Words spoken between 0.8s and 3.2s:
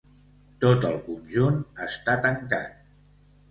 el conjunt està tancat.